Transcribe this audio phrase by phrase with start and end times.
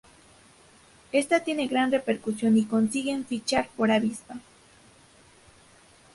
[1.11, 4.39] Esta tiene gran repercusión y consiguen fichar por Avispa.